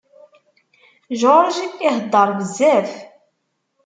[1.19, 2.91] George ihedder bezzaf